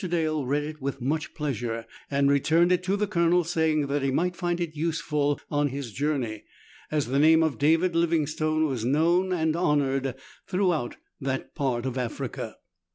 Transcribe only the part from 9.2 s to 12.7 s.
and honoured throughout that part of Africa.